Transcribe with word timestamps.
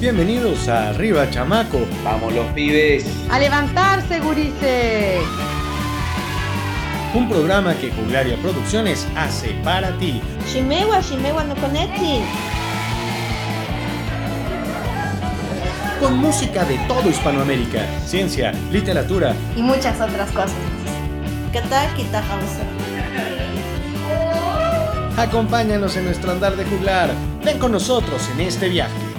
Bienvenidos 0.00 0.66
a 0.66 0.88
Arriba 0.88 1.28
Chamaco. 1.28 1.86
Vamos 2.02 2.32
los 2.32 2.46
pibes. 2.54 3.04
A 3.30 3.38
levantarse, 3.38 4.18
gurises. 4.20 5.20
Un 7.12 7.28
programa 7.28 7.74
que 7.74 7.90
Juglaria 7.90 8.38
Producciones 8.38 9.06
hace 9.14 9.50
para 9.62 9.94
ti. 9.98 10.22
Shimewa, 10.50 11.02
Shimewa 11.02 11.44
no 11.44 11.54
conecti. 11.56 12.22
Con 16.00 16.16
música 16.16 16.64
de 16.64 16.78
todo 16.88 17.10
Hispanoamérica, 17.10 17.84
ciencia, 18.06 18.52
literatura 18.72 19.34
Y 19.54 19.60
muchas 19.60 20.00
otras 20.00 20.30
cosas. 20.30 20.54
Kata 21.52 21.94
kita 21.94 22.20
hausa. 22.20 22.64
Acompáñanos 25.22 25.94
en 25.98 26.06
nuestro 26.06 26.32
andar 26.32 26.56
de 26.56 26.64
juglar. 26.64 27.10
Ven 27.44 27.58
con 27.58 27.72
nosotros 27.72 28.26
en 28.32 28.40
este 28.40 28.70
viaje. 28.70 29.09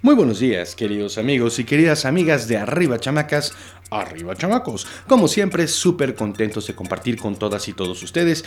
Muy 0.00 0.14
buenos 0.14 0.38
días, 0.38 0.76
queridos 0.76 1.18
amigos 1.18 1.58
y 1.58 1.64
queridas 1.64 2.04
amigas 2.04 2.46
de 2.46 2.56
Arriba 2.56 3.00
Chamacas, 3.00 3.52
Arriba 3.90 4.36
Chamacos. 4.36 4.86
Como 5.08 5.26
siempre, 5.26 5.66
súper 5.66 6.14
contentos 6.14 6.68
de 6.68 6.76
compartir 6.76 7.18
con 7.18 7.34
todas 7.34 7.66
y 7.66 7.72
todos 7.72 8.00
ustedes 8.04 8.44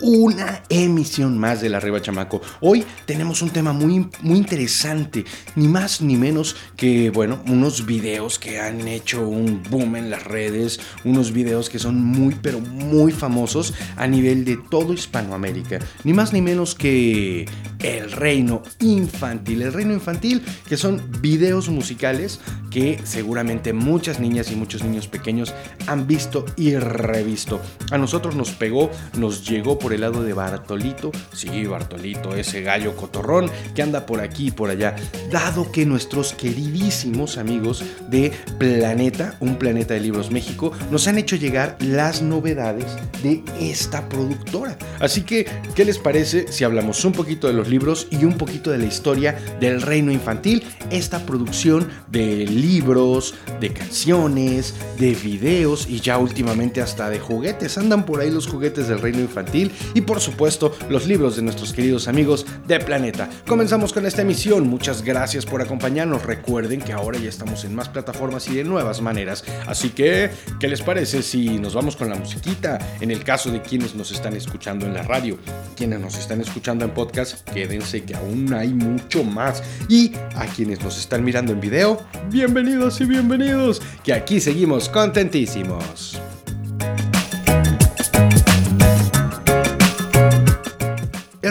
una 0.00 0.62
emisión 0.68 1.38
más 1.38 1.60
de 1.60 1.68
la 1.68 1.76
Arriba 1.76 2.02
Chamaco. 2.02 2.40
Hoy 2.60 2.84
tenemos 3.06 3.42
un 3.42 3.50
tema 3.50 3.72
muy, 3.72 4.08
muy 4.22 4.38
interesante, 4.38 5.24
ni 5.56 5.68
más 5.68 6.00
ni 6.00 6.16
menos 6.16 6.56
que, 6.76 7.10
bueno, 7.10 7.40
unos 7.46 7.86
videos 7.86 8.38
que 8.38 8.60
han 8.60 8.88
hecho 8.88 9.28
un 9.28 9.62
boom 9.70 9.96
en 9.96 10.10
las 10.10 10.24
redes, 10.24 10.80
unos 11.04 11.32
videos 11.32 11.70
que 11.70 11.78
son 11.78 12.02
muy, 12.02 12.34
pero 12.34 12.60
muy 12.60 13.12
famosos 13.12 13.74
a 13.96 14.06
nivel 14.06 14.44
de 14.44 14.56
todo 14.56 14.92
Hispanoamérica. 14.92 15.78
Ni 16.02 16.12
más 16.12 16.32
ni 16.32 16.42
menos 16.42 16.74
que 16.74 17.46
el 17.84 18.10
reino 18.10 18.62
infantil. 18.80 19.62
El 19.62 19.72
reino 19.72 19.92
infantil, 19.92 20.42
que 20.68 20.76
son 20.76 21.02
videos 21.20 21.68
musicales 21.68 22.40
que 22.70 22.98
seguramente 23.04 23.72
muchas 23.72 24.18
niñas 24.18 24.50
y 24.50 24.56
muchos 24.56 24.82
niños 24.82 25.06
pequeños 25.06 25.54
han 25.86 26.06
visto 26.06 26.44
y 26.56 26.74
revisto. 26.76 27.60
A 27.92 27.98
nosotros 27.98 28.34
nos 28.34 28.50
pegó, 28.50 28.90
nos 29.16 29.48
llegó 29.48 29.78
por 29.78 29.92
el 29.94 30.02
lado 30.02 30.22
de 30.22 30.32
Bartolito. 30.32 31.10
Sí, 31.32 31.66
Bartolito, 31.66 32.34
ese 32.34 32.62
gallo 32.62 32.94
cotorrón 32.96 33.50
que 33.74 33.82
anda 33.82 34.06
por 34.06 34.20
aquí 34.20 34.48
y 34.48 34.50
por 34.50 34.70
allá. 34.70 34.96
Dado 35.30 35.70
que 35.72 35.86
nuestros 35.86 36.32
queridísimos 36.32 37.38
amigos 37.38 37.82
de 38.08 38.32
Planeta, 38.58 39.36
un 39.40 39.56
planeta 39.56 39.94
de 39.94 40.00
libros 40.00 40.30
México, 40.30 40.72
nos 40.90 41.06
han 41.08 41.18
hecho 41.18 41.36
llegar 41.36 41.76
las 41.80 42.22
novedades 42.22 42.96
de 43.22 43.42
esta 43.60 44.08
productora. 44.08 44.76
Así 45.00 45.22
que, 45.22 45.46
¿qué 45.74 45.84
les 45.84 45.98
parece 45.98 46.50
si 46.52 46.64
hablamos 46.64 47.04
un 47.04 47.12
poquito 47.12 47.46
de 47.46 47.52
los 47.52 47.68
libros 47.68 48.06
y 48.10 48.24
un 48.24 48.36
poquito 48.36 48.70
de 48.70 48.78
la 48.78 48.84
historia 48.84 49.38
del 49.60 49.82
reino 49.82 50.12
infantil? 50.12 50.64
Esta 50.90 51.24
producción 51.24 51.88
de 52.08 52.46
libros, 52.46 53.34
de 53.60 53.72
canciones, 53.72 54.74
de 54.98 55.14
videos 55.14 55.86
y 55.88 56.00
ya 56.00 56.18
últimamente 56.18 56.80
hasta 56.80 57.10
de 57.10 57.18
juguetes. 57.18 57.78
Andan 57.78 58.04
por 58.04 58.20
ahí 58.20 58.30
los 58.30 58.46
juguetes 58.46 58.88
del 58.88 59.00
reino 59.00 59.20
infantil 59.20 59.72
y 59.94 60.02
por 60.02 60.20
supuesto 60.20 60.76
los 60.88 61.06
libros 61.06 61.36
de 61.36 61.42
nuestros 61.42 61.72
queridos 61.72 62.08
amigos 62.08 62.46
de 62.66 62.80
Planeta. 62.80 63.28
Comenzamos 63.46 63.92
con 63.92 64.06
esta 64.06 64.22
emisión, 64.22 64.68
muchas 64.68 65.02
gracias 65.02 65.46
por 65.46 65.62
acompañarnos, 65.62 66.24
recuerden 66.24 66.80
que 66.80 66.92
ahora 66.92 67.18
ya 67.18 67.28
estamos 67.28 67.64
en 67.64 67.74
más 67.74 67.88
plataformas 67.88 68.48
y 68.48 68.54
de 68.54 68.64
nuevas 68.64 69.00
maneras, 69.00 69.44
así 69.66 69.90
que, 69.90 70.30
¿qué 70.60 70.68
les 70.68 70.82
parece 70.82 71.22
si 71.22 71.58
nos 71.58 71.74
vamos 71.74 71.96
con 71.96 72.08
la 72.08 72.16
musiquita? 72.16 72.78
En 73.00 73.10
el 73.10 73.24
caso 73.24 73.50
de 73.50 73.62
quienes 73.62 73.94
nos 73.94 74.10
están 74.12 74.34
escuchando 74.34 74.86
en 74.86 74.94
la 74.94 75.02
radio, 75.02 75.38
quienes 75.76 76.00
nos 76.00 76.16
están 76.18 76.40
escuchando 76.40 76.84
en 76.84 76.92
podcast, 76.92 77.48
quédense 77.50 78.02
que 78.02 78.14
aún 78.14 78.52
hay 78.54 78.68
mucho 78.68 79.24
más 79.24 79.62
y 79.88 80.12
a 80.36 80.46
quienes 80.46 80.82
nos 80.82 80.98
están 80.98 81.24
mirando 81.24 81.52
en 81.52 81.60
video, 81.60 82.00
bienvenidos 82.30 83.00
y 83.00 83.04
bienvenidos, 83.04 83.82
que 84.02 84.12
aquí 84.12 84.40
seguimos 84.40 84.88
contentísimos. 84.88 86.23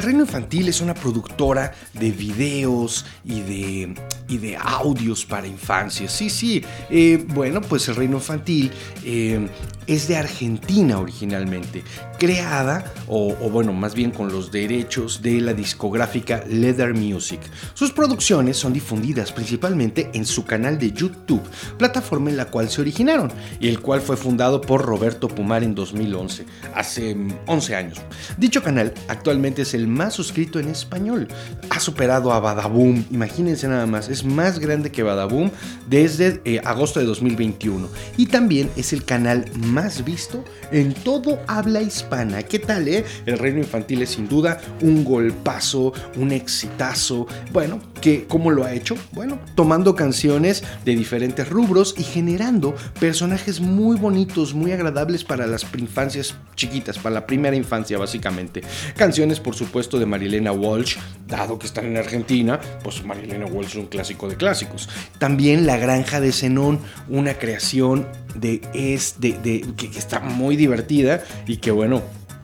Reino 0.04 0.22
Infantil 0.22 0.68
es 0.68 0.82
una 0.82 0.94
productora 0.94 1.74
de 1.94 2.12
videos 2.12 3.06
y 3.26 3.42
de, 3.42 3.96
y 4.28 4.38
de 4.38 4.58
audios 4.58 5.26
para 5.26 5.48
infancia. 5.48 6.08
Sí, 6.10 6.30
sí. 6.30 6.64
Eh, 6.90 7.26
bueno, 7.30 7.62
pues 7.62 7.88
el 7.88 7.96
Reino 7.96 8.18
Infantil 8.18 8.72
eh, 9.04 9.48
es 9.88 10.08
de 10.08 10.18
Argentina 10.18 11.00
originalmente, 11.00 11.84
creada, 12.20 12.86
o, 13.08 13.34
bueno, 13.50 13.74
más 13.74 13.94
bien 13.96 14.12
con 14.12 14.32
los 14.32 14.52
derechos 14.52 15.22
de 15.22 15.42
la 15.42 15.54
discográfica 15.54 16.44
Leather 16.48 16.94
Music. 16.94 17.40
Sus 17.74 17.92
producciones 17.92 18.58
son 18.58 18.74
difundidas 18.74 19.32
principalmente 19.32 20.10
en 20.14 20.26
su 20.26 20.46
canal 20.46 20.78
de 20.80 20.92
YouTube, 20.92 21.44
plataforma 21.78 22.30
en 22.30 22.38
la 22.38 22.46
cual 22.46 22.70
se 22.70 22.82
originaron, 22.82 23.32
y 23.60 23.68
el 23.68 23.80
cual 23.80 24.02
fue 24.02 24.18
fundado 24.18 24.62
por 24.62 24.82
Roberto 24.86 25.28
Pumar 25.28 25.64
en 25.64 25.76
2011, 25.76 26.46
hace 26.76 27.18
11 27.48 27.76
años. 27.76 28.02
Dicho 28.38 28.64
canal 28.64 28.94
actualmente 29.08 29.64
es 29.64 29.74
el 29.74 29.88
más 29.88 30.14
suscrito 30.14 30.60
en 30.60 30.70
español. 30.70 31.28
Ha 31.70 31.80
superado 31.80 32.32
a 32.32 32.40
Badaboom, 32.40 33.06
imagínense 33.12 33.68
nada 33.68 33.86
más, 33.86 34.10
es 34.10 34.24
más 34.24 34.60
grande 34.60 34.92
que 34.92 35.04
Badaboom 35.04 35.52
desde 35.90 36.42
eh, 36.46 36.62
agosto 36.64 37.00
de 37.00 37.06
2021. 37.06 37.88
Y 38.18 38.28
también 38.28 38.70
es 38.76 38.94
el 38.94 39.04
canal 39.04 39.46
más 39.58 39.73
visto 40.06 40.44
en 40.72 40.94
todo 40.94 41.40
habla 41.48 41.82
hispana. 41.82 42.44
¿Qué 42.44 42.60
tal, 42.60 42.88
eh? 42.88 43.04
El 43.26 43.40
Reino 43.40 43.60
Infantil 43.60 44.04
es 44.04 44.12
sin 44.12 44.28
duda 44.28 44.60
un 44.82 45.04
golpazo, 45.04 45.94
un 46.16 46.32
exitazo. 46.32 47.26
Bueno, 47.52 47.82
que 48.00 48.26
¿cómo 48.28 48.52
lo 48.52 48.66
ha 48.66 48.74
hecho? 48.74 48.96
Bueno, 49.14 49.40
tomando 49.56 49.96
canciones 49.96 50.64
de 50.86 50.96
diferentes 50.96 51.50
rubros 51.50 51.96
y 51.98 52.04
generando 52.04 52.76
personajes 53.00 53.62
muy 53.62 53.98
bonitos, 53.98 54.54
muy 54.54 54.72
agradables 54.72 55.24
para 55.24 55.48
las 55.48 55.66
infancias 55.78 56.36
chiquitas, 56.56 57.00
para 57.00 57.16
la 57.16 57.26
primera 57.26 57.56
infancia 57.56 57.98
básicamente. 57.98 58.62
Canciones, 58.96 59.40
por 59.40 59.56
supuesto, 59.56 59.98
de 59.98 60.06
Marilena 60.06 60.52
Walsh, 60.52 60.98
dado 61.28 61.58
que 61.58 61.66
están 61.66 61.86
en 61.86 61.98
Argentina, 61.98 62.60
pues 62.84 63.04
Marilena 63.04 63.46
Walsh 63.46 63.70
es 63.70 63.76
un 63.76 63.88
clásico 63.88 64.28
de 64.30 64.36
clásicos. 64.36 64.88
También 65.18 65.66
La 65.66 65.78
Granja 65.78 66.20
de 66.20 66.32
Zenón, 66.32 66.80
una 67.10 67.36
creación 67.36 68.08
de, 68.36 68.62
es, 68.74 69.16
de 69.20 69.63
que, 69.76 69.88
está 69.88 70.20
muy 70.20 70.56
divertida 70.56 71.24
y 71.48 71.58
que 71.58 71.72
bueno, 71.72 72.02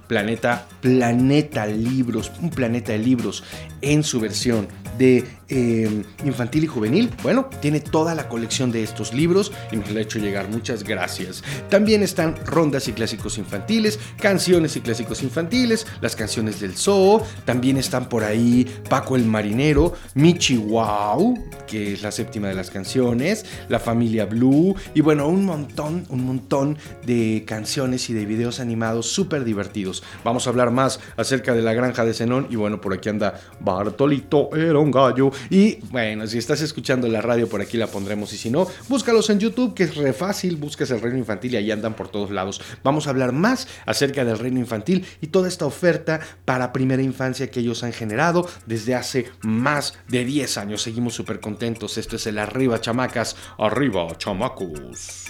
Planeta, 0.07 0.67
Planeta 0.81 1.65
Libros, 1.67 2.31
un 2.41 2.49
planeta 2.49 2.93
de 2.93 2.99
libros 2.99 3.43
en 3.81 4.03
su 4.03 4.19
versión 4.19 4.67
de 4.97 5.25
eh, 5.47 6.03
infantil 6.25 6.65
y 6.65 6.67
juvenil. 6.67 7.09
Bueno, 7.23 7.49
tiene 7.61 7.79
toda 7.79 8.13
la 8.13 8.27
colección 8.29 8.71
de 8.71 8.83
estos 8.83 9.13
libros 9.13 9.51
y 9.71 9.77
nos 9.77 9.89
la 9.91 9.99
ha 9.99 10.03
hecho 10.03 10.19
llegar. 10.19 10.47
Muchas 10.49 10.83
gracias. 10.83 11.43
También 11.69 12.03
están 12.03 12.35
rondas 12.45 12.87
y 12.87 12.93
clásicos 12.93 13.37
infantiles, 13.37 13.99
canciones 14.19 14.75
y 14.75 14.81
clásicos 14.81 15.23
infantiles, 15.23 15.87
las 16.01 16.15
canciones 16.15 16.59
del 16.59 16.75
zoo. 16.75 17.23
También 17.45 17.77
están 17.77 18.09
por 18.09 18.23
ahí 18.23 18.67
Paco 18.89 19.15
el 19.15 19.25
Marinero, 19.25 19.93
Michi 20.13 20.57
Wow, 20.57 21.33
que 21.65 21.93
es 21.93 22.03
la 22.03 22.11
séptima 22.11 22.49
de 22.49 22.55
las 22.55 22.69
canciones, 22.69 23.45
La 23.69 23.79
Familia 23.79 24.25
Blue 24.25 24.75
y 24.93 25.01
bueno, 25.01 25.27
un 25.27 25.45
montón, 25.45 26.05
un 26.09 26.25
montón 26.25 26.77
de 27.05 27.43
canciones 27.47 28.09
y 28.09 28.13
de 28.13 28.25
videos 28.25 28.59
animados 28.59 29.07
súper 29.07 29.45
divertidos. 29.45 30.03
Vamos 30.23 30.45
a 30.45 30.49
hablar 30.49 30.71
más 30.71 30.99
acerca 31.17 31.53
de 31.53 31.61
la 31.61 31.73
granja 31.73 32.05
de 32.05 32.13
Zenón 32.13 32.47
y 32.49 32.55
bueno, 32.55 32.81
por 32.81 32.93
aquí 32.93 33.09
anda 33.09 33.39
Bartolito, 33.75 34.49
era 34.55 34.79
un 34.79 34.91
gallo. 34.91 35.31
Y 35.49 35.75
bueno, 35.91 36.27
si 36.27 36.37
estás 36.37 36.61
escuchando 36.61 37.07
la 37.07 37.21
radio 37.21 37.47
por 37.47 37.61
aquí 37.61 37.77
la 37.77 37.87
pondremos 37.87 38.33
y 38.33 38.37
si 38.37 38.49
no, 38.49 38.67
búscalos 38.87 39.29
en 39.29 39.39
YouTube 39.39 39.73
que 39.73 39.83
es 39.83 39.95
re 39.95 40.13
fácil, 40.13 40.57
buscas 40.57 40.91
el 40.91 41.01
reino 41.01 41.17
infantil 41.17 41.53
y 41.53 41.57
ahí 41.57 41.71
andan 41.71 41.95
por 41.95 42.09
todos 42.09 42.31
lados. 42.31 42.61
Vamos 42.83 43.07
a 43.07 43.11
hablar 43.11 43.31
más 43.31 43.67
acerca 43.85 44.25
del 44.25 44.39
reino 44.39 44.59
infantil 44.59 45.05
y 45.21 45.27
toda 45.27 45.47
esta 45.47 45.65
oferta 45.65 46.19
para 46.45 46.73
primera 46.73 47.01
infancia 47.01 47.49
que 47.49 47.59
ellos 47.59 47.83
han 47.83 47.93
generado 47.93 48.47
desde 48.65 48.95
hace 48.95 49.29
más 49.41 49.95
de 50.07 50.25
10 50.25 50.57
años. 50.57 50.81
Seguimos 50.81 51.13
súper 51.13 51.39
contentos. 51.39 51.97
Esto 51.97 52.15
es 52.15 52.27
el 52.27 52.37
Arriba 52.37 52.79
Chamacas, 52.81 53.35
Arriba 53.57 54.07
Chamacos. 54.17 55.25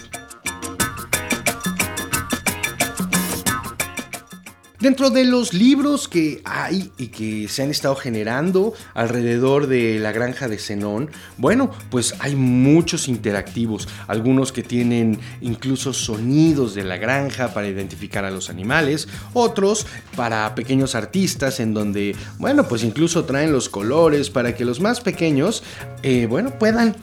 Dentro 4.80 5.10
de 5.10 5.26
los 5.26 5.52
libros 5.52 6.08
que 6.08 6.40
hay 6.42 6.90
y 6.96 7.08
que 7.08 7.48
se 7.48 7.62
han 7.62 7.70
estado 7.70 7.94
generando 7.96 8.72
alrededor 8.94 9.66
de 9.66 9.98
la 9.98 10.10
granja 10.10 10.48
de 10.48 10.56
Zenón, 10.56 11.10
bueno, 11.36 11.70
pues 11.90 12.14
hay 12.18 12.34
muchos 12.34 13.06
interactivos, 13.06 13.88
algunos 14.06 14.52
que 14.52 14.62
tienen 14.62 15.20
incluso 15.42 15.92
sonidos 15.92 16.74
de 16.74 16.84
la 16.84 16.96
granja 16.96 17.52
para 17.52 17.68
identificar 17.68 18.24
a 18.24 18.30
los 18.30 18.48
animales, 18.48 19.06
otros 19.34 19.86
para 20.16 20.54
pequeños 20.54 20.94
artistas 20.94 21.60
en 21.60 21.74
donde, 21.74 22.16
bueno, 22.38 22.66
pues 22.66 22.82
incluso 22.82 23.26
traen 23.26 23.52
los 23.52 23.68
colores 23.68 24.30
para 24.30 24.54
que 24.54 24.64
los 24.64 24.80
más 24.80 25.02
pequeños, 25.02 25.62
eh, 26.02 26.24
bueno, 26.24 26.58
puedan, 26.58 26.96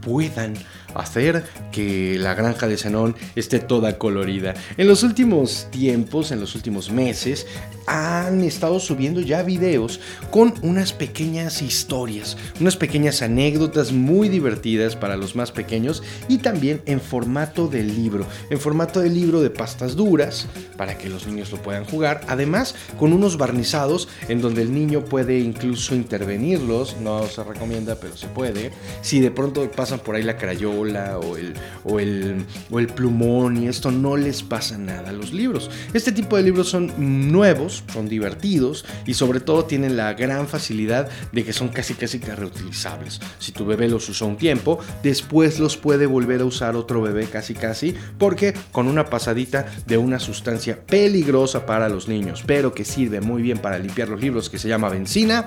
puedan 0.00 0.54
hacer 0.94 1.44
que 1.70 2.16
la 2.18 2.34
granja 2.34 2.68
de 2.68 2.76
Zenón 2.76 3.16
esté 3.36 3.58
toda 3.58 3.98
colorida. 3.98 4.54
En 4.76 4.88
los 4.88 5.02
últimos 5.02 5.68
tiempos, 5.70 6.32
en 6.32 6.40
los 6.40 6.54
últimos 6.54 6.90
meses, 6.90 7.46
han 7.86 8.42
estado 8.42 8.80
subiendo 8.80 9.20
ya 9.20 9.42
videos 9.42 10.00
con 10.30 10.54
unas 10.62 10.92
pequeñas 10.92 11.62
historias, 11.62 12.36
unas 12.60 12.76
pequeñas 12.76 13.22
anécdotas 13.22 13.92
muy 13.92 14.28
divertidas 14.28 14.96
para 14.96 15.16
los 15.16 15.36
más 15.36 15.52
pequeños 15.52 16.02
y 16.28 16.38
también 16.38 16.82
en 16.86 17.00
formato 17.00 17.68
de 17.68 17.82
libro, 17.82 18.26
en 18.50 18.58
formato 18.58 19.00
de 19.00 19.10
libro 19.10 19.40
de 19.40 19.50
pastas 19.50 19.96
duras 19.96 20.46
para 20.76 20.96
que 20.98 21.08
los 21.08 21.26
niños 21.26 21.50
lo 21.52 21.62
puedan 21.62 21.84
jugar, 21.84 22.22
además 22.28 22.74
con 22.98 23.12
unos 23.12 23.36
barnizados 23.38 24.08
en 24.28 24.40
donde 24.40 24.62
el 24.62 24.72
niño 24.72 25.04
puede 25.04 25.38
incluso 25.38 25.94
intervenirlos, 25.94 26.96
no 27.00 27.26
se 27.26 27.44
recomienda 27.44 27.96
pero 27.96 28.16
se 28.16 28.28
puede, 28.28 28.72
si 29.00 29.20
de 29.20 29.30
pronto 29.30 29.70
pasan 29.70 30.00
por 30.00 30.16
ahí 30.16 30.22
la 30.22 30.36
crayola 30.36 31.18
o 31.18 31.36
el, 31.36 31.54
o 31.84 32.00
el, 32.00 32.44
o 32.70 32.78
el 32.78 32.86
plumón 32.88 33.62
y 33.62 33.68
esto 33.68 33.90
no 33.90 34.16
les 34.16 34.42
pasa 34.42 34.78
nada 34.78 35.10
a 35.10 35.12
los 35.12 35.32
libros. 35.32 35.70
Este 35.92 36.12
tipo 36.12 36.36
de 36.36 36.42
libros 36.42 36.68
son 36.68 36.92
nuevos, 37.32 37.71
son 37.92 38.08
divertidos 38.08 38.84
y 39.06 39.14
sobre 39.14 39.40
todo 39.40 39.64
tienen 39.64 39.96
la 39.96 40.12
gran 40.14 40.48
facilidad 40.48 41.08
de 41.32 41.44
que 41.44 41.52
son 41.52 41.68
casi 41.68 41.94
casi 41.94 42.18
reutilizables. 42.18 43.20
Si 43.38 43.52
tu 43.52 43.64
bebé 43.64 43.88
los 43.88 44.08
usó 44.08 44.26
un 44.26 44.36
tiempo, 44.36 44.78
después 45.02 45.58
los 45.58 45.76
puede 45.76 46.06
volver 46.06 46.40
a 46.40 46.44
usar 46.44 46.76
otro 46.76 47.02
bebé 47.02 47.26
casi 47.26 47.54
casi 47.54 47.94
porque 48.18 48.54
con 48.70 48.86
una 48.86 49.06
pasadita 49.06 49.66
de 49.86 49.96
una 49.96 50.18
sustancia 50.18 50.84
peligrosa 50.84 51.66
para 51.66 51.88
los 51.88 52.08
niños, 52.08 52.42
pero 52.46 52.74
que 52.74 52.84
sirve 52.84 53.20
muy 53.20 53.42
bien 53.42 53.58
para 53.58 53.78
limpiar 53.78 54.08
los 54.08 54.20
libros 54.20 54.50
que 54.50 54.58
se 54.58 54.68
llama 54.68 54.88
benzina, 54.88 55.46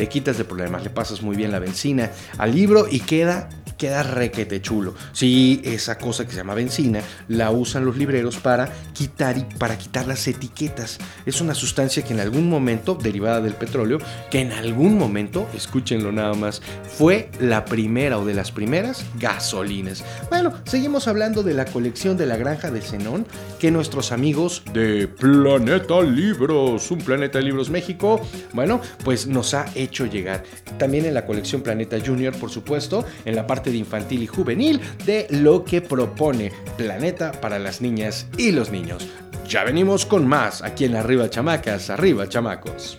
te 0.00 0.08
quitas 0.08 0.38
de 0.38 0.46
problemas, 0.46 0.82
le 0.82 0.88
pasas 0.88 1.20
muy 1.20 1.36
bien 1.36 1.52
la 1.52 1.58
benzina 1.58 2.10
al 2.38 2.54
libro 2.54 2.86
y 2.90 3.00
queda 3.00 3.50
queda 3.80 4.02
requete 4.02 4.60
chulo. 4.60 4.94
Sí, 5.12 5.62
esa 5.64 5.96
cosa 5.96 6.26
que 6.26 6.32
se 6.32 6.36
llama 6.36 6.52
benzina 6.52 7.00
la 7.28 7.50
usan 7.50 7.86
los 7.86 7.96
libreros 7.96 8.36
para 8.36 8.70
quitar 8.92 9.38
y 9.38 9.46
para 9.56 9.78
quitar 9.78 10.06
las 10.06 10.28
etiquetas. 10.28 10.98
Es 11.24 11.40
una 11.40 11.54
sustancia 11.54 12.02
que 12.02 12.12
en 12.12 12.20
algún 12.20 12.50
momento, 12.50 12.94
derivada 12.94 13.40
del 13.40 13.54
petróleo, 13.54 13.96
que 14.30 14.40
en 14.40 14.52
algún 14.52 14.98
momento, 14.98 15.48
escúchenlo 15.54 16.12
nada 16.12 16.34
más, 16.34 16.60
fue 16.98 17.30
la 17.40 17.64
primera 17.64 18.18
o 18.18 18.26
de 18.26 18.34
las 18.34 18.52
primeras 18.52 19.06
gasolinas. 19.18 20.04
Bueno, 20.28 20.52
seguimos 20.64 21.08
hablando 21.08 21.42
de 21.42 21.54
la 21.54 21.64
colección 21.64 22.18
de 22.18 22.26
la 22.26 22.36
granja 22.36 22.70
de 22.70 22.82
Zenón 22.82 23.26
que 23.58 23.70
nuestros 23.70 24.12
amigos 24.12 24.62
de 24.74 25.08
Planeta 25.08 26.02
Libros, 26.02 26.90
un 26.90 26.98
Planeta 26.98 27.38
de 27.38 27.44
Libros 27.44 27.70
México, 27.70 28.20
bueno, 28.52 28.82
pues 29.04 29.26
nos 29.26 29.54
ha 29.54 29.64
hecho 29.74 29.89
llegar. 29.90 30.44
También 30.78 31.04
en 31.04 31.14
la 31.14 31.26
colección 31.26 31.62
Planeta 31.62 31.98
Junior, 32.04 32.34
por 32.36 32.50
supuesto, 32.50 33.04
en 33.24 33.36
la 33.36 33.46
parte 33.46 33.70
de 33.70 33.76
infantil 33.76 34.22
y 34.22 34.26
juvenil 34.26 34.80
de 35.04 35.26
lo 35.30 35.64
que 35.64 35.80
propone 35.80 36.52
Planeta 36.76 37.32
para 37.32 37.58
las 37.58 37.80
niñas 37.80 38.26
y 38.36 38.52
los 38.52 38.70
niños. 38.70 39.08
Ya 39.48 39.64
venimos 39.64 40.06
con 40.06 40.26
más 40.26 40.62
aquí 40.62 40.84
en 40.84 40.94
Arriba 40.94 41.28
Chamacas, 41.28 41.90
Arriba 41.90 42.28
Chamacos. 42.28 42.96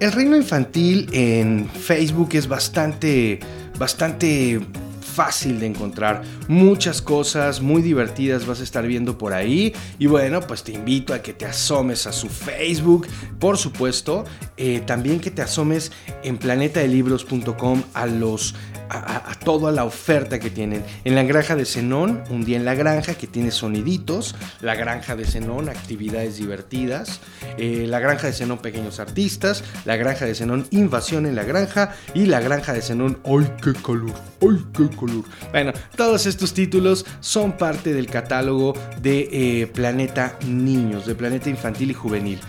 El 0.00 0.12
reino 0.12 0.36
infantil 0.36 1.08
en 1.12 1.68
Facebook 1.68 2.28
es 2.34 2.46
bastante, 2.46 3.40
bastante 3.76 4.60
fácil 5.18 5.58
de 5.58 5.66
encontrar. 5.66 6.22
Muchas 6.46 7.02
cosas 7.02 7.60
muy 7.60 7.82
divertidas 7.82 8.46
vas 8.46 8.60
a 8.60 8.62
estar 8.62 8.86
viendo 8.86 9.18
por 9.18 9.32
ahí. 9.32 9.74
Y 9.98 10.06
bueno, 10.06 10.40
pues 10.40 10.62
te 10.62 10.70
invito 10.70 11.12
a 11.12 11.22
que 11.22 11.32
te 11.32 11.44
asomes 11.44 12.06
a 12.06 12.12
su 12.12 12.28
Facebook, 12.28 13.08
por 13.40 13.58
supuesto. 13.58 14.24
Eh, 14.56 14.80
también 14.86 15.18
que 15.18 15.32
te 15.32 15.42
asomes 15.42 15.90
en 16.22 16.38
planetadelibros.com 16.38 17.82
a 17.94 18.06
los 18.06 18.54
a, 18.90 19.34
toda 19.44 19.72
la 19.72 19.84
oferta 19.84 20.38
que 20.38 20.50
tienen. 20.50 20.84
En 21.04 21.14
la 21.14 21.22
granja 21.22 21.56
de 21.56 21.64
Zenón, 21.64 22.22
un 22.30 22.44
día 22.44 22.56
en 22.56 22.64
la 22.64 22.74
granja 22.74 23.14
que 23.14 23.26
tiene 23.26 23.50
soniditos, 23.50 24.34
la 24.60 24.74
granja 24.74 25.16
de 25.16 25.24
Zenón, 25.24 25.68
actividades 25.68 26.36
divertidas, 26.36 27.20
eh, 27.56 27.86
la 27.88 27.98
granja 27.98 28.26
de 28.26 28.32
Zenón, 28.32 28.58
pequeños 28.58 29.00
artistas, 29.00 29.64
la 29.84 29.96
granja 29.96 30.24
de 30.24 30.34
Zenón, 30.34 30.66
invasión 30.70 31.26
en 31.26 31.36
la 31.36 31.44
granja 31.44 31.94
y 32.14 32.26
la 32.26 32.40
granja 32.40 32.72
de 32.72 32.82
Zenón, 32.82 33.18
¡ay 33.24 33.50
qué 33.62 33.72
calor! 33.74 34.14
¡ay 34.40 34.64
qué 34.76 34.88
calor! 34.96 35.24
Bueno, 35.50 35.72
todos 35.96 36.26
estos 36.26 36.54
títulos 36.54 37.06
son 37.20 37.52
parte 37.52 37.92
del 37.92 38.06
catálogo 38.06 38.74
de 39.00 39.28
eh, 39.32 39.66
Planeta 39.66 40.38
Niños, 40.46 41.06
de 41.06 41.14
Planeta 41.14 41.48
Infantil 41.50 41.90
y 41.90 41.94
Juvenil. 41.94 42.40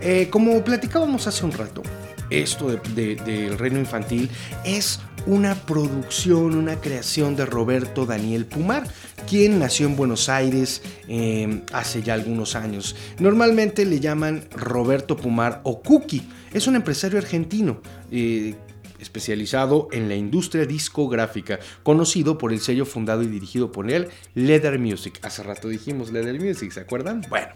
Eh, 0.00 0.28
como 0.30 0.62
platicábamos 0.62 1.26
hace 1.26 1.44
un 1.44 1.52
rato, 1.52 1.82
esto 2.30 2.68
del 2.68 3.58
reino 3.58 3.78
infantil 3.78 4.30
es 4.64 5.00
una 5.28 5.54
producción, 5.54 6.56
una 6.56 6.80
creación 6.80 7.36
de 7.36 7.44
Roberto 7.44 8.06
Daniel 8.06 8.46
Pumar, 8.46 8.88
quien 9.28 9.58
nació 9.58 9.86
en 9.86 9.94
Buenos 9.94 10.30
Aires 10.30 10.80
em, 11.06 11.60
hace 11.70 12.02
ya 12.02 12.14
algunos 12.14 12.56
años. 12.56 12.96
Normalmente 13.18 13.84
le 13.84 14.00
llaman 14.00 14.44
Roberto 14.50 15.18
Pumar 15.18 15.60
o 15.64 15.82
Cookie. 15.82 16.26
Es 16.52 16.66
un 16.66 16.76
empresario 16.76 17.18
argentino. 17.18 17.82
Eh, 18.10 18.54
especializado 18.98 19.86
en 19.92 20.08
la 20.08 20.16
industria 20.16 20.66
discográfica, 20.66 21.60
conocido 21.84 22.36
por 22.36 22.52
el 22.52 22.58
sello 22.58 22.84
fundado 22.84 23.22
y 23.22 23.28
dirigido 23.28 23.70
por 23.70 23.88
él, 23.92 24.08
Leather 24.34 24.76
Music. 24.80 25.20
Hace 25.22 25.44
rato 25.44 25.68
dijimos 25.68 26.10
Leather 26.10 26.40
Music, 26.40 26.72
¿se 26.72 26.80
acuerdan? 26.80 27.24
Bueno, 27.28 27.46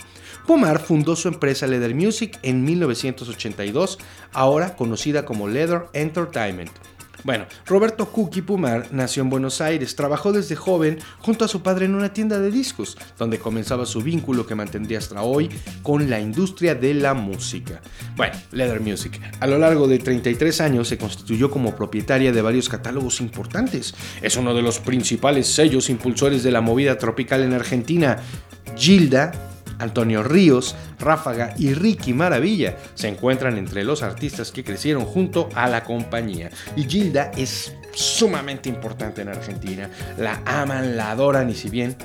Pumar 0.46 0.78
fundó 0.78 1.16
su 1.16 1.26
empresa 1.26 1.66
Leather 1.66 1.96
Music 1.96 2.38
en 2.42 2.64
1982, 2.64 3.98
ahora 4.32 4.76
conocida 4.76 5.24
como 5.24 5.48
Leather 5.48 5.86
Entertainment. 5.94 6.70
Bueno, 7.24 7.46
Roberto 7.66 8.06
Cookie 8.10 8.42
Pumar 8.42 8.88
nació 8.90 9.22
en 9.22 9.30
Buenos 9.30 9.60
Aires, 9.60 9.94
trabajó 9.94 10.32
desde 10.32 10.56
joven 10.56 10.98
junto 11.20 11.44
a 11.44 11.48
su 11.48 11.62
padre 11.62 11.86
en 11.86 11.94
una 11.94 12.12
tienda 12.12 12.40
de 12.40 12.50
discos, 12.50 12.98
donde 13.16 13.38
comenzaba 13.38 13.86
su 13.86 14.02
vínculo 14.02 14.44
que 14.44 14.56
mantendría 14.56 14.98
hasta 14.98 15.22
hoy 15.22 15.48
con 15.82 16.10
la 16.10 16.18
industria 16.18 16.74
de 16.74 16.94
la 16.94 17.14
música. 17.14 17.80
Bueno, 18.16 18.34
Leather 18.50 18.80
Music. 18.80 19.20
A 19.38 19.46
lo 19.46 19.58
largo 19.58 19.86
de 19.86 20.00
33 20.00 20.60
años 20.60 20.88
se 20.88 20.98
constituyó 20.98 21.50
como 21.50 21.76
propietaria 21.76 22.32
de 22.32 22.42
varios 22.42 22.68
catálogos 22.68 23.20
importantes. 23.20 23.94
Es 24.20 24.36
uno 24.36 24.52
de 24.52 24.62
los 24.62 24.80
principales 24.80 25.46
sellos 25.46 25.90
impulsores 25.90 26.42
de 26.42 26.50
la 26.50 26.60
movida 26.60 26.98
tropical 26.98 27.42
en 27.42 27.52
Argentina. 27.52 28.18
Gilda, 28.76 29.32
Antonio 29.78 30.22
Ríos, 30.22 30.74
Ráfaga 30.98 31.54
y 31.58 31.74
Ricky 31.74 32.12
Maravilla 32.12 32.76
se 32.94 33.08
encuentran 33.08 33.58
entre 33.58 33.84
los 33.84 34.02
artistas 34.02 34.52
que 34.52 34.64
crecieron 34.64 35.04
junto 35.04 35.48
a 35.54 35.68
la 35.68 35.84
compañía. 35.84 36.50
Y 36.76 36.84
Gilda 36.84 37.30
es 37.36 37.74
sumamente 37.94 38.68
importante 38.68 39.22
en 39.22 39.28
Argentina. 39.28 39.90
La 40.18 40.42
aman, 40.46 40.96
la 40.96 41.10
adoran 41.10 41.50
y 41.50 41.54
si 41.54 41.68
bien 41.68 41.96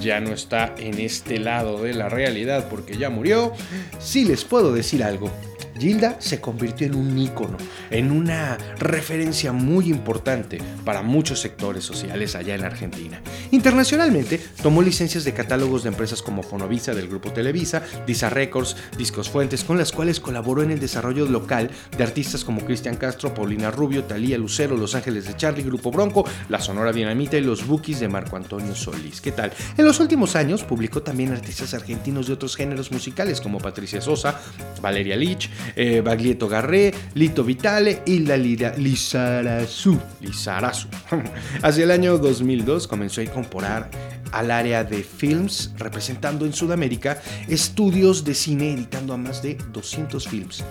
ya 0.00 0.20
no 0.20 0.30
está 0.32 0.74
en 0.78 0.98
este 1.00 1.38
lado 1.38 1.82
de 1.82 1.94
la 1.94 2.08
realidad 2.08 2.68
porque 2.68 2.96
ya 2.96 3.10
murió, 3.10 3.52
sí 3.98 4.24
les 4.24 4.44
puedo 4.44 4.72
decir 4.72 5.02
algo. 5.02 5.30
Gilda 5.78 6.16
se 6.18 6.40
convirtió 6.40 6.86
en 6.86 6.94
un 6.94 7.16
ícono, 7.18 7.56
en 7.90 8.10
una 8.10 8.58
referencia 8.78 9.52
muy 9.52 9.90
importante 9.90 10.58
para 10.84 11.02
muchos 11.02 11.40
sectores 11.40 11.84
sociales 11.84 12.34
allá 12.34 12.54
en 12.54 12.64
Argentina. 12.64 13.20
Internacionalmente, 13.50 14.40
tomó 14.62 14.82
licencias 14.82 15.24
de 15.24 15.32
catálogos 15.32 15.82
de 15.82 15.90
empresas 15.90 16.22
como 16.22 16.42
Fonovisa 16.42 16.94
del 16.94 17.08
grupo 17.08 17.32
Televisa, 17.32 17.82
Disa 18.06 18.30
Records, 18.30 18.76
Discos 18.96 19.30
Fuentes, 19.30 19.64
con 19.64 19.78
las 19.78 19.92
cuales 19.92 20.20
colaboró 20.20 20.62
en 20.62 20.70
el 20.70 20.80
desarrollo 20.80 21.26
local 21.26 21.70
de 21.96 22.04
artistas 22.04 22.44
como 22.44 22.64
Cristian 22.64 22.96
Castro, 22.96 23.34
Paulina 23.34 23.70
Rubio, 23.70 24.04
Talía 24.04 24.38
Lucero, 24.38 24.76
Los 24.76 24.94
Ángeles 24.94 25.26
de 25.26 25.36
Charlie, 25.36 25.62
Grupo 25.62 25.90
Bronco, 25.90 26.24
La 26.48 26.60
Sonora 26.60 26.92
Dinamita 26.92 27.36
y 27.36 27.42
los 27.42 27.66
Bookies 27.66 28.00
de 28.00 28.08
Marco 28.08 28.36
Antonio 28.36 28.74
Solís. 28.74 29.20
¿Qué 29.20 29.32
tal? 29.32 29.52
En 29.76 29.84
los 29.84 30.00
últimos 30.00 30.36
años 30.36 30.64
publicó 30.64 31.02
también 31.02 31.32
artistas 31.32 31.74
argentinos 31.74 32.26
de 32.26 32.34
otros 32.34 32.56
géneros 32.56 32.90
musicales 32.90 33.40
como 33.40 33.58
Patricia 33.58 34.00
Sosa, 34.00 34.40
Valeria 34.80 35.16
Lich, 35.16 35.50
eh, 35.76 36.00
Baglietto 36.00 36.48
Garré, 36.48 36.92
Lito 37.14 37.44
Vitale, 37.44 38.02
Hilda 38.06 38.36
Lizarazu. 38.36 39.98
Lizarazu. 40.20 40.88
Hacia 41.62 41.84
el 41.84 41.90
año 41.90 42.18
2002 42.18 42.86
comenzó 42.86 43.20
a 43.20 43.24
incorporar 43.24 43.90
al 44.32 44.50
área 44.50 44.84
de 44.84 45.02
films, 45.02 45.72
representando 45.78 46.44
en 46.44 46.52
Sudamérica 46.52 47.20
estudios 47.48 48.24
de 48.24 48.34
cine, 48.34 48.72
editando 48.72 49.14
a 49.14 49.16
más 49.16 49.42
de 49.42 49.56
200 49.72 50.28
films, 50.28 50.64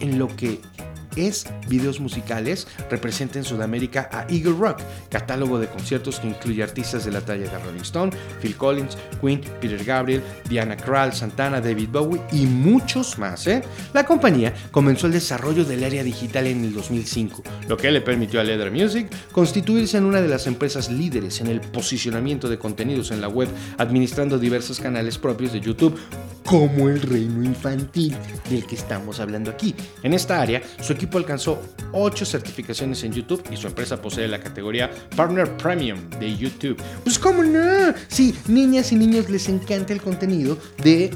en 0.00 0.18
lo 0.18 0.28
que 0.28 0.60
es 1.16 1.46
videos 1.68 2.00
musicales, 2.00 2.66
representa 2.90 3.38
en 3.38 3.44
Sudamérica 3.44 4.08
a 4.12 4.26
Eagle 4.28 4.56
Rock, 4.58 4.80
catálogo 5.08 5.58
de 5.58 5.68
conciertos 5.68 6.20
que 6.20 6.28
incluye 6.28 6.62
artistas 6.62 7.04
de 7.04 7.12
la 7.12 7.20
talla 7.20 7.50
de 7.50 7.58
Rolling 7.58 7.80
Stone, 7.80 8.12
Phil 8.40 8.56
Collins, 8.56 8.96
Queen, 9.20 9.40
Peter 9.60 9.82
Gabriel, 9.84 10.22
Diana 10.48 10.76
Krall, 10.76 11.12
Santana, 11.12 11.60
David 11.60 11.88
Bowie 11.90 12.20
y 12.32 12.46
muchos 12.46 13.18
más. 13.18 13.46
¿eh? 13.46 13.62
La 13.92 14.04
compañía 14.04 14.54
comenzó 14.70 15.06
el 15.06 15.12
desarrollo 15.12 15.64
del 15.64 15.84
área 15.84 16.02
digital 16.02 16.46
en 16.46 16.64
el 16.64 16.74
2005, 16.74 17.42
lo 17.68 17.76
que 17.76 17.90
le 17.90 18.00
permitió 18.00 18.40
a 18.40 18.44
Leather 18.44 18.70
Music 18.70 19.08
constituirse 19.32 19.98
en 19.98 20.04
una 20.04 20.20
de 20.20 20.28
las 20.28 20.46
empresas 20.46 20.90
líderes 20.90 21.40
en 21.40 21.48
el 21.48 21.60
posicionamiento 21.60 22.48
de 22.48 22.58
contenidos 22.58 23.10
en 23.10 23.20
la 23.20 23.28
web, 23.28 23.48
administrando 23.78 24.38
diversos 24.38 24.80
canales 24.80 25.18
propios 25.18 25.52
de 25.52 25.60
YouTube, 25.60 25.98
como 26.44 26.88
el 26.88 27.00
reino 27.00 27.42
infantil 27.42 28.16
del 28.48 28.66
que 28.66 28.76
estamos 28.76 29.20
hablando 29.20 29.50
aquí. 29.50 29.74
En 30.02 30.12
esta 30.12 30.40
área, 30.40 30.62
su 30.80 30.92
equipo 30.92 31.18
alcanzó 31.18 31.60
8 31.92 32.24
certificaciones 32.24 33.02
en 33.04 33.12
YouTube 33.12 33.42
y 33.50 33.56
su 33.56 33.66
empresa 33.66 34.00
posee 34.00 34.28
la 34.28 34.40
categoría 34.40 34.90
Partner 35.16 35.56
Premium 35.56 35.98
de 36.20 36.36
YouTube. 36.36 36.80
Pues 37.02 37.18
cómo 37.18 37.42
no, 37.42 37.94
sí, 38.08 38.34
niñas 38.48 38.92
y 38.92 38.96
niños 38.96 39.30
les 39.30 39.48
encanta 39.48 39.92
el 39.92 40.02
contenido 40.02 40.58
de 40.82 41.10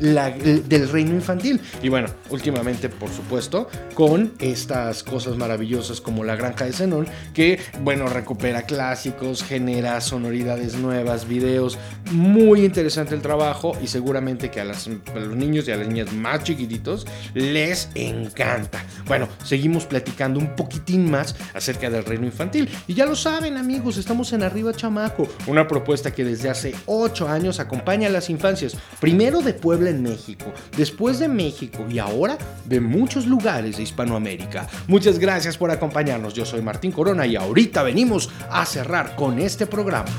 del 0.00 0.88
reino 0.88 1.12
infantil. 1.12 1.60
Y 1.82 1.88
bueno, 1.88 2.08
últimamente, 2.30 2.88
por 2.88 3.10
supuesto, 3.10 3.68
con 3.94 4.32
estas 4.38 5.02
cosas 5.02 5.36
maravillosas 5.36 6.00
como 6.00 6.24
la 6.24 6.36
granja 6.36 6.64
de 6.64 6.72
Zenón, 6.72 7.06
que, 7.34 7.60
bueno, 7.82 8.06
recupera 8.06 8.62
clásicos, 8.62 9.42
genera 9.42 10.00
sonoridades 10.00 10.74
nuevas, 10.74 11.26
videos. 11.28 11.78
Muy 12.10 12.64
interesante 12.64 13.14
el 13.14 13.22
trabajo 13.22 13.72
y 13.82 13.86
seguramente 13.86 14.50
que 14.50 14.60
a, 14.60 14.64
los 14.64 14.88
niños 15.34 15.68
y 15.68 15.72
a 15.72 15.76
las 15.76 15.88
niñas 15.88 16.12
más 16.12 16.44
chiquititos 16.44 17.06
les 17.34 17.88
encanta. 17.94 18.84
Bueno, 19.06 19.28
seguimos 19.44 19.86
platicando 19.86 20.38
un 20.38 20.54
poquitín 20.56 21.10
más 21.10 21.36
acerca 21.54 21.90
del 21.90 22.04
reino 22.04 22.26
infantil. 22.26 22.68
Y 22.86 22.94
ya 22.94 23.06
lo 23.06 23.16
saben, 23.16 23.56
amigos, 23.56 23.96
estamos 23.96 24.32
en 24.32 24.42
Arriba 24.42 24.72
Chamaco, 24.72 25.28
una 25.46 25.66
propuesta 25.68 26.12
que 26.12 26.24
desde 26.24 26.50
hace 26.50 26.74
8 26.86 27.28
años 27.28 27.60
acompaña 27.60 28.08
a 28.08 28.10
las 28.10 28.30
infancias, 28.30 28.76
primero 29.00 29.40
de 29.40 29.54
Puebla 29.54 29.81
en 29.86 30.02
México, 30.02 30.52
después 30.76 31.18
de 31.18 31.28
México 31.28 31.86
y 31.88 31.98
ahora 31.98 32.38
de 32.64 32.80
muchos 32.80 33.26
lugares 33.26 33.76
de 33.76 33.82
Hispanoamérica. 33.82 34.68
Muchas 34.86 35.18
gracias 35.18 35.56
por 35.56 35.70
acompañarnos. 35.70 36.34
Yo 36.34 36.44
soy 36.44 36.62
Martín 36.62 36.92
Corona 36.92 37.26
y 37.26 37.36
ahorita 37.36 37.82
venimos 37.82 38.30
a 38.50 38.64
cerrar 38.66 39.16
con 39.16 39.38
este 39.38 39.66
programa. 39.66 40.10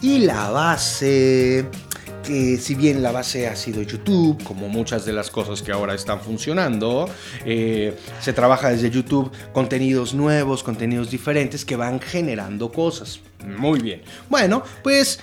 Y 0.00 0.18
la 0.18 0.50
base 0.50 1.66
que 2.22 2.56
si 2.58 2.74
bien 2.74 3.02
la 3.02 3.12
base 3.12 3.48
ha 3.48 3.56
sido 3.56 3.82
YouTube, 3.82 4.42
como 4.44 4.68
muchas 4.68 5.04
de 5.04 5.12
las 5.12 5.30
cosas 5.30 5.62
que 5.62 5.72
ahora 5.72 5.94
están 5.94 6.20
funcionando, 6.20 7.08
eh, 7.44 7.96
se 8.20 8.32
trabaja 8.32 8.70
desde 8.70 8.90
YouTube 8.90 9.30
contenidos 9.52 10.14
nuevos, 10.14 10.62
contenidos 10.62 11.10
diferentes 11.10 11.64
que 11.64 11.76
van 11.76 12.00
generando 12.00 12.70
cosas. 12.70 13.20
Muy 13.44 13.80
bien. 13.80 14.02
Bueno, 14.28 14.62
pues 14.82 15.20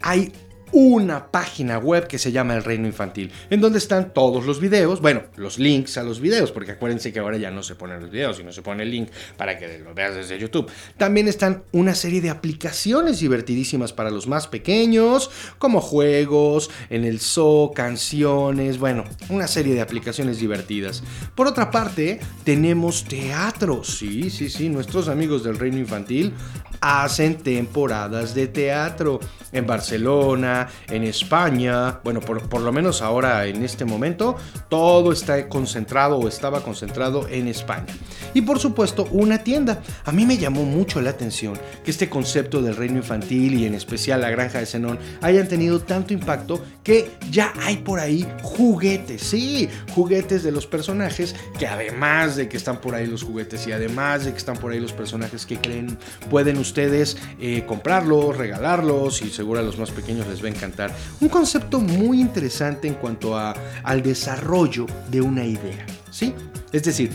hay 0.00 0.32
una 0.72 1.30
página 1.30 1.78
web 1.78 2.06
que 2.06 2.18
se 2.18 2.32
llama 2.32 2.54
El 2.54 2.64
Reino 2.64 2.86
Infantil, 2.86 3.32
en 3.50 3.60
donde 3.60 3.78
están 3.78 4.12
todos 4.12 4.46
los 4.46 4.60
videos, 4.60 5.00
bueno, 5.00 5.22
los 5.36 5.58
links 5.58 5.96
a 5.98 6.02
los 6.02 6.20
videos, 6.20 6.52
porque 6.52 6.72
acuérdense 6.72 7.12
que 7.12 7.18
ahora 7.18 7.36
ya 7.36 7.50
no 7.50 7.62
se 7.62 7.74
ponen 7.74 8.00
los 8.00 8.10
videos, 8.10 8.36
sino 8.36 8.52
se 8.52 8.62
pone 8.62 8.82
el 8.82 8.90
link 8.90 9.10
para 9.36 9.58
que 9.58 9.78
lo 9.78 9.94
veas 9.94 10.14
desde 10.14 10.38
YouTube. 10.38 10.70
También 10.96 11.28
están 11.28 11.62
una 11.72 11.94
serie 11.94 12.20
de 12.20 12.30
aplicaciones 12.30 13.20
divertidísimas 13.20 13.92
para 13.92 14.10
los 14.10 14.26
más 14.26 14.46
pequeños, 14.48 15.30
como 15.58 15.80
juegos, 15.80 16.70
en 16.90 17.04
el 17.04 17.20
zoo, 17.20 17.72
canciones, 17.72 18.78
bueno, 18.78 19.04
una 19.28 19.46
serie 19.46 19.74
de 19.74 19.80
aplicaciones 19.80 20.38
divertidas. 20.38 21.02
Por 21.34 21.46
otra 21.46 21.70
parte, 21.70 22.20
tenemos 22.44 23.04
teatro, 23.04 23.84
sí, 23.84 24.30
sí, 24.30 24.50
sí, 24.50 24.68
nuestros 24.68 25.08
amigos 25.08 25.44
del 25.44 25.58
Reino 25.58 25.78
Infantil 25.78 26.32
hacen 26.80 27.38
temporadas 27.38 28.34
de 28.34 28.48
teatro 28.48 29.20
en 29.52 29.66
Barcelona, 29.66 30.55
en 30.88 31.04
España, 31.04 32.00
bueno, 32.04 32.20
por, 32.20 32.60
lo 32.60 32.72
menos 32.72 33.02
ahora 33.02 33.46
en 33.46 33.62
este 33.62 33.84
momento, 33.84 34.36
todo 34.68 35.12
está 35.12 35.48
concentrado 35.48 36.18
o 36.18 36.28
estaba 36.28 36.62
concentrado 36.62 37.28
en 37.28 37.48
España. 37.48 37.94
Y 38.34 38.42
por 38.42 38.58
supuesto, 38.58 39.08
una 39.10 39.38
tienda. 39.38 39.82
A 40.04 40.12
mí 40.12 40.24
me 40.26 40.38
llamó 40.38 40.64
mucho 40.64 41.00
la 41.00 41.10
atención 41.10 41.58
que 41.84 41.90
este 41.90 42.08
concepto 42.08 42.62
del 42.62 42.76
reino 42.76 42.96
infantil 42.96 43.54
y 43.54 43.66
en 43.66 43.74
especial 43.74 44.20
la 44.20 44.30
granja 44.30 44.58
de 44.58 44.66
Zenón 44.66 44.98
hayan 45.22 45.48
tenido 45.48 45.80
tanto 45.80 46.12
impacto 46.12 46.62
que 46.82 47.10
ya 47.30 47.52
hay 47.60 47.78
por 47.78 47.98
ahí 47.98 48.26
juguetes, 48.42 49.22
sí, 49.22 49.68
juguetes 49.92 50.42
de 50.42 50.52
los 50.52 50.66
personajes 50.66 51.34
que 51.58 51.66
además 51.66 52.36
de 52.36 52.48
que 52.48 52.56
están 52.56 52.80
por 52.80 52.94
ahí 52.94 53.06
los 53.06 53.22
juguetes 53.22 53.66
y 53.66 53.72
además 53.72 54.24
de 54.24 54.32
que 54.32 54.38
están 54.38 54.56
por 54.56 54.72
ahí 54.72 54.80
los 54.80 54.92
personajes 54.92 55.46
que 55.46 55.58
creen 55.58 55.98
pueden 56.30 56.58
ustedes 56.58 57.16
eh, 57.40 57.64
comprarlos, 57.66 58.36
regalarlos 58.36 59.22
y 59.22 59.30
seguro 59.30 59.60
a 59.60 59.62
los 59.62 59.78
más 59.78 59.90
pequeños 59.90 60.26
les 60.26 60.42
encantar. 60.48 60.94
Un 61.20 61.28
concepto 61.28 61.80
muy 61.80 62.20
interesante 62.20 62.88
en 62.88 62.94
cuanto 62.94 63.36
a, 63.36 63.54
al 63.82 64.02
desarrollo 64.02 64.86
de 65.10 65.20
una 65.20 65.44
idea, 65.44 65.86
¿sí? 66.10 66.34
Es 66.72 66.82
decir, 66.82 67.10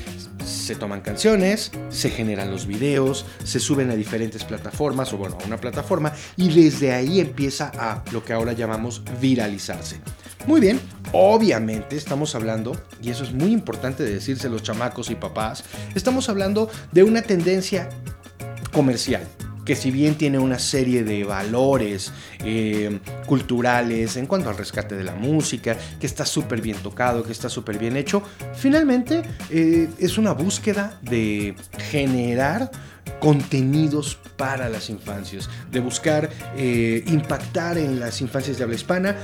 se 0.46 0.76
toman 0.76 1.02
canciones, 1.02 1.72
se 1.90 2.10
generan 2.10 2.52
los 2.52 2.66
videos, 2.66 3.26
se 3.44 3.60
suben 3.60 3.90
a 3.92 3.96
diferentes 3.96 4.44
plataformas 4.44 5.14
o 5.14 5.18
bueno, 5.18 5.38
a 5.42 5.46
una 5.46 5.58
plataforma 5.58 6.14
y 6.36 6.50
desde 6.50 6.94
ahí 6.94 7.20
empieza 7.20 7.72
a 7.78 8.04
lo 8.12 8.24
que 8.24 8.34
ahora 8.34 8.54
llamamos 8.54 9.04
viralizarse. 9.20 10.00
Muy 10.48 10.60
bien, 10.60 10.80
obviamente 11.12 11.96
estamos 11.96 12.34
hablando, 12.34 12.76
y 13.02 13.12
eso 13.12 13.24
es 13.24 13.32
muy 13.32 13.52
importante 13.52 14.04
de 14.04 14.16
decirse 14.16 14.50
los 14.50 14.64
chamacos 14.64 15.12
y 15.12 15.16
papás, 15.16 15.64
estamos 15.94 16.30
hablando 16.30 16.70
de 16.92 17.04
una 17.04 17.22
tendencia 17.22 17.90
comercial 18.72 19.22
que 19.66 19.76
si 19.76 19.92
bien 19.92 20.16
tiene 20.16 20.40
una 20.40 20.60
serie 20.60 21.04
de 21.04 21.24
valores 21.24 22.12
eh, 22.44 23.00
culturales 23.26 24.18
en 24.18 24.26
cuanto 24.26 24.50
al 24.50 24.58
rescate 24.58 24.96
de 24.96 25.04
la 25.04 25.16
música, 25.16 25.78
que 26.00 26.08
está 26.08 26.26
súper 26.26 26.62
bien 26.62 26.78
tocado, 26.78 27.24
que 27.24 27.32
está 27.32 27.50
súper 27.50 27.78
bien 27.78 27.98
hecho, 27.98 28.24
finalmente 28.54 29.22
eh, 29.50 29.90
es 30.00 30.18
una 30.18 30.34
búsqueda 30.34 31.00
de 31.02 31.56
generar 31.90 32.72
contenidos 33.20 34.18
para 34.36 34.70
las 34.70 34.90
infancias, 34.90 35.50
de 35.72 35.80
buscar 35.80 36.30
eh, 36.58 37.04
impactar 37.08 37.78
en 37.78 38.00
las 38.00 38.22
infancias 38.22 38.58
de 38.58 38.64
habla 38.64 38.76
hispana, 38.76 39.16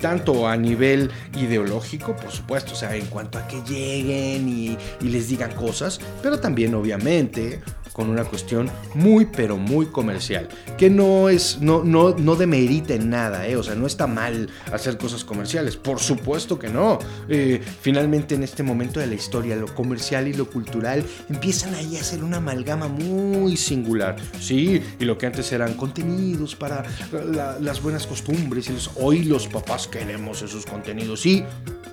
tanto 0.00 0.46
a 0.46 0.56
nivel 0.56 1.10
ideológico, 1.36 2.14
por 2.14 2.30
supuesto, 2.30 2.72
o 2.72 2.76
sea, 2.76 2.94
en 2.94 3.06
cuanto 3.06 3.38
a 3.38 3.48
que 3.48 3.62
lleguen 3.62 4.48
y, 4.48 4.78
y 5.00 5.08
les 5.08 5.28
digan 5.28 5.52
cosas, 5.54 5.98
pero 6.22 6.38
también 6.38 6.74
obviamente 6.74 7.60
con 7.98 8.10
una 8.10 8.22
cuestión 8.22 8.70
muy 8.94 9.26
pero 9.26 9.56
muy 9.56 9.86
comercial, 9.86 10.46
que 10.78 10.88
no 10.88 11.28
es 11.28 11.60
no 11.60 11.82
no 11.82 12.14
no 12.14 12.36
demerita 12.36 12.94
en 12.94 13.10
nada, 13.10 13.48
¿eh? 13.48 13.56
o 13.56 13.62
sea, 13.64 13.74
no 13.74 13.88
está 13.88 14.06
mal 14.06 14.48
hacer 14.72 14.96
cosas 14.96 15.24
comerciales, 15.24 15.74
por 15.74 15.98
supuesto 15.98 16.60
que 16.60 16.68
no. 16.68 17.00
Eh, 17.28 17.60
finalmente 17.80 18.36
en 18.36 18.44
este 18.44 18.62
momento 18.62 19.00
de 19.00 19.08
la 19.08 19.16
historia 19.16 19.56
lo 19.56 19.74
comercial 19.74 20.28
y 20.28 20.32
lo 20.32 20.48
cultural 20.48 21.04
empiezan 21.28 21.74
ahí 21.74 21.96
a 21.96 22.00
hacer 22.00 22.22
una 22.22 22.36
amalgama 22.36 22.86
muy 22.86 23.56
singular, 23.56 24.14
sí, 24.38 24.80
y 25.00 25.04
lo 25.04 25.18
que 25.18 25.26
antes 25.26 25.50
eran 25.50 25.74
contenidos 25.74 26.54
para 26.54 26.84
las 27.60 27.82
buenas 27.82 28.06
costumbres 28.06 28.70
y 28.70 28.76
hoy 29.02 29.24
los 29.24 29.48
papás 29.48 29.88
queremos 29.88 30.40
esos 30.42 30.64
contenidos 30.66 31.26
y 31.26 31.44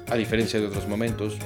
a 0.08 0.16
diferencia 0.16 0.60
de 0.60 0.68
otros 0.68 0.88
momentos 0.88 1.40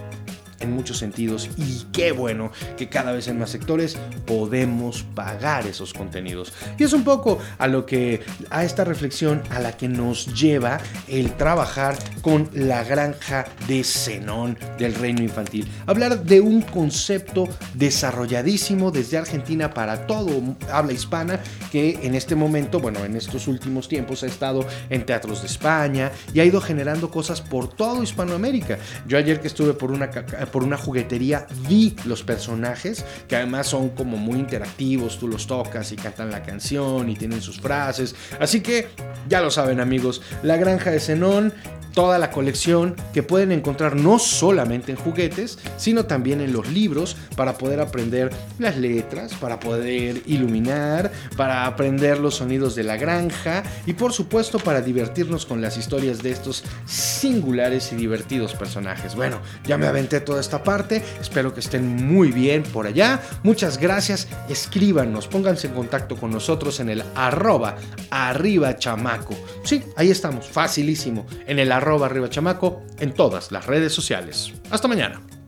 en 0.60 0.72
muchos 0.72 0.98
sentidos 0.98 1.50
y 1.58 1.86
qué 1.92 2.12
bueno 2.12 2.51
que 2.78 2.89
cada 2.89 3.12
vez 3.12 3.28
en 3.28 3.39
más 3.39 3.50
sectores 3.50 3.98
podemos 4.25 5.04
pagar 5.16 5.68
esos 5.68 5.94
contenidos. 5.94 6.54
Y 6.78 6.84
es 6.84 6.94
un 6.94 7.04
poco 7.04 7.39
a 7.58 7.68
lo 7.68 7.86
que 7.86 8.22
a 8.50 8.63
esta 8.63 8.84
reflexión 8.84 9.42
a 9.50 9.60
la 9.60 9.78
que 9.78 9.88
nos 9.88 10.34
lleva 10.34 10.80
el 11.08 11.34
trabajar 11.34 11.98
con 12.22 12.50
la 12.54 12.84
granja 12.84 13.46
de 13.68 13.84
Zenón 13.84 14.58
del 14.78 14.96
reino 14.96 15.24
infantil. 15.24 15.68
Hablar 15.86 16.24
de 16.24 16.42
un 16.42 16.62
concepto 16.62 17.48
desarrolladísimo 17.74 18.92
desde 18.92 19.18
Argentina 19.18 19.74
para 19.74 20.08
todo 20.08 20.30
habla 20.72 20.94
hispana 20.94 21.39
que 21.72 22.00
en 22.04 22.16
este 22.16 22.36
momento, 22.36 22.80
bueno, 22.80 23.04
en 23.06 23.16
estos 23.16 23.48
últimos 23.48 23.88
tiempos 23.88 24.24
ha 24.24 24.28
estado 24.28 24.66
en 24.89 25.06
teatros 25.06 25.42
de 25.42 25.48
España 25.48 26.12
y 26.34 26.39
ha 26.39 26.46
ido 26.46 26.62
generando 26.62 27.10
cosas 27.10 27.42
por 27.42 27.70
todo 27.70 28.04
Hispanoamérica. 28.04 28.78
Yo 29.08 29.18
ayer 29.18 29.39
que 29.39 29.48
estuve 29.48 29.74
por 29.74 29.92
una 29.92 30.10
por 30.51 30.63
una 30.63 30.77
juguetería, 30.77 31.48
vi 31.68 31.96
los 32.06 32.24
personajes, 32.24 33.06
que 33.27 33.36
además 33.36 33.68
son 33.68 33.89
como 33.89 34.18
muy 34.18 34.39
interactivos, 34.39 35.20
tú 35.20 35.27
los 35.27 35.48
tocas 35.48 35.91
y 35.91 35.96
cantan 35.96 36.32
la 36.32 36.44
canción 36.44 37.10
y 37.10 37.15
tienen 37.15 37.41
sus 37.41 37.60
frases. 37.60 38.15
Así 38.39 38.62
que 38.62 38.88
ya 39.27 39.41
lo 39.41 39.51
saben 39.51 39.79
amigos, 39.79 40.22
la 40.44 40.58
granja 40.58 40.91
de 40.91 41.00
Zenón 41.00 41.53
toda 41.94 42.18
la 42.18 42.32
colección 42.32 42.96
que 43.13 43.24
pueden 43.24 43.51
encontrar 43.51 43.96
no 43.96 44.20
solamente 44.20 44.91
en 44.91 44.98
juguetes, 44.98 45.60
sino 45.77 46.06
también 46.06 46.41
en 46.41 46.53
los 46.53 46.70
libros 46.70 47.15
para 47.36 47.58
poder 47.58 47.79
aprender 47.79 48.29
las 48.58 48.77
letras, 48.77 49.34
para 49.34 49.60
poder 49.60 50.22
iluminar, 50.25 51.12
para 51.36 51.65
aprender 51.65 52.20
los 52.20 52.36
sonidos 52.36 52.75
de 52.75 52.84
la 52.84 52.98
granja 52.98 53.63
y 53.86 53.94
por 53.94 54.13
supuesto 54.13 54.60
para 54.60 54.82
divertirnos 54.82 55.46
con 55.46 55.62
las 55.62 55.77
historias 55.77 56.22
de 56.22 56.32
estos 56.32 56.63
singulares 56.86 57.91
y 57.91 57.96
divertidos 57.96 58.53
personajes. 58.53 59.15
Bueno, 59.15 59.41
ya 59.65 59.77
me 59.77 59.88
aventé 59.88 60.22
esta 60.39 60.63
parte, 60.63 61.03
espero 61.19 61.53
que 61.53 61.60
estén 61.60 62.08
muy 62.08 62.31
bien 62.31 62.63
por 62.63 62.88
allá. 62.88 63.22
Muchas 63.43 63.77
gracias, 63.77 64.27
escríbanos, 64.50 65.27
pónganse 65.27 65.67
en 65.67 65.74
contacto 65.74 66.15
con 66.15 66.31
nosotros 66.31 66.79
en 66.79 66.89
el 66.89 67.03
arroba 67.15 67.75
arriba 68.10 68.77
chamaco. 68.77 69.36
Sí, 69.63 69.84
ahí 69.96 70.12
estamos, 70.12 70.48
facilísimo, 70.48 71.25
en 71.48 71.60
el 71.60 71.72
arroba 71.72 72.08
arriba 72.08 72.29
chamaco 72.29 72.84
en 73.00 73.13
todas 73.13 73.51
las 73.51 73.65
redes 73.65 73.93
sociales. 73.93 74.53
Hasta 74.69 74.88
mañana. 74.88 75.38